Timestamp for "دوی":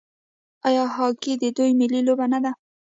1.57-1.71